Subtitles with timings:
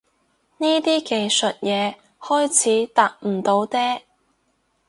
[0.57, 4.01] 呢啲技術嘢開始搭唔到嗲